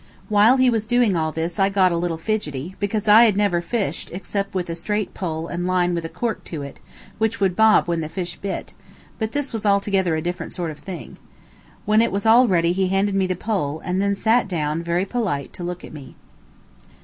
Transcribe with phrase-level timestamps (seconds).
[0.29, 3.61] While he was doing all this I got a little fidgety, because I had never
[3.61, 6.79] fished except with a straight pole and line with a cork to it,
[7.19, 8.73] which would bob when the fish bit;
[9.19, 11.17] but this was altogether a different sort of a thing.
[11.85, 15.05] When it was all ready he handed me the pole, and then sat down very
[15.05, 16.15] polite to look at me.